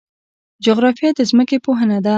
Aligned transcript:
جغرافیه 0.65 1.09
د 1.17 1.19
ځمکې 1.29 1.57
پوهنه 1.65 1.97
ده 2.05 2.09